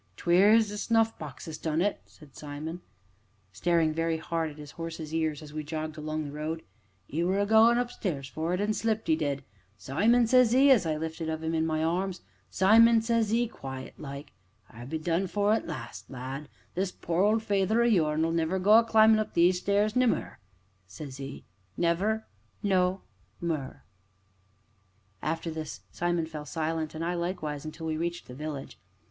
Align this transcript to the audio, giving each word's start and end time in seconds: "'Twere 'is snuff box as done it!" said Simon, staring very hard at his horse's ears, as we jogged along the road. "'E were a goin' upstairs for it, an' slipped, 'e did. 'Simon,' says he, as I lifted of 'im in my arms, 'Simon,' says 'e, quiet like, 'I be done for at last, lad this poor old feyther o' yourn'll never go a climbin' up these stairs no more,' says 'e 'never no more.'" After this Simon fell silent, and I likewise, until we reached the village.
"'Twere 0.17 0.53
'is 0.53 0.81
snuff 0.81 1.15
box 1.19 1.47
as 1.47 1.59
done 1.59 1.79
it!" 1.79 2.01
said 2.07 2.35
Simon, 2.35 2.81
staring 3.53 3.93
very 3.93 4.17
hard 4.17 4.49
at 4.49 4.57
his 4.57 4.71
horse's 4.71 5.13
ears, 5.13 5.43
as 5.43 5.53
we 5.53 5.63
jogged 5.63 5.95
along 5.95 6.25
the 6.25 6.31
road. 6.31 6.63
"'E 7.13 7.23
were 7.23 7.37
a 7.39 7.45
goin' 7.45 7.77
upstairs 7.77 8.27
for 8.27 8.51
it, 8.55 8.59
an' 8.59 8.73
slipped, 8.73 9.07
'e 9.09 9.15
did. 9.15 9.43
'Simon,' 9.77 10.25
says 10.25 10.53
he, 10.53 10.71
as 10.71 10.87
I 10.87 10.97
lifted 10.97 11.29
of 11.29 11.43
'im 11.43 11.53
in 11.53 11.67
my 11.67 11.83
arms, 11.83 12.21
'Simon,' 12.49 13.03
says 13.03 13.31
'e, 13.31 13.47
quiet 13.47 13.93
like, 13.99 14.31
'I 14.71 14.85
be 14.85 14.97
done 14.97 15.27
for 15.27 15.53
at 15.53 15.67
last, 15.67 16.09
lad 16.09 16.49
this 16.73 16.91
poor 16.91 17.21
old 17.23 17.43
feyther 17.43 17.83
o' 17.83 17.85
yourn'll 17.85 18.31
never 18.31 18.57
go 18.57 18.79
a 18.79 18.83
climbin' 18.83 19.19
up 19.19 19.35
these 19.35 19.59
stairs 19.59 19.95
no 19.95 20.07
more,' 20.07 20.39
says 20.87 21.19
'e 21.19 21.45
'never 21.77 22.25
no 22.63 23.01
more.'" 23.39 23.83
After 25.21 25.51
this 25.51 25.81
Simon 25.91 26.25
fell 26.25 26.47
silent, 26.47 26.95
and 26.95 27.05
I 27.05 27.13
likewise, 27.13 27.65
until 27.65 27.85
we 27.85 27.97
reached 27.97 28.25
the 28.25 28.33
village. 28.33 28.79